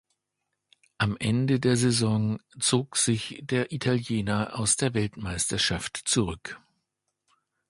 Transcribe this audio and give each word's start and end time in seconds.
Am 0.97 1.15
Ende 1.17 1.59
der 1.59 1.77
Saison 1.77 2.39
zog 2.59 2.97
sich 2.97 3.37
der 3.43 3.71
Italiener 3.71 4.57
aus 4.57 4.75
der 4.75 4.95
Weltmeisterschaft 4.95 5.95
zurück. 6.05 6.59